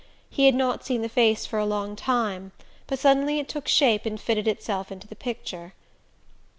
He 0.31 0.47
had 0.47 0.55
not 0.55 0.83
seen 0.83 1.03
the 1.03 1.09
face 1.09 1.45
for 1.45 1.59
a 1.59 1.65
long 1.67 1.95
time, 1.95 2.53
but 2.87 2.97
suddenly 2.97 3.37
it 3.37 3.47
took 3.47 3.67
shape 3.67 4.03
and 4.03 4.19
fitted 4.19 4.47
itself 4.47 4.91
into 4.91 5.05
the 5.07 5.15
picture... 5.15 5.75